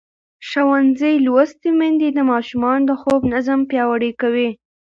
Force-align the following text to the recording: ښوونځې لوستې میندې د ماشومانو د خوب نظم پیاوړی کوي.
ښوونځې 0.47 1.13
لوستې 1.25 1.69
میندې 1.79 2.09
د 2.13 2.19
ماشومانو 2.31 2.87
د 2.89 2.91
خوب 3.01 3.21
نظم 3.33 3.59
پیاوړی 3.69 4.11
کوي. 4.21 4.49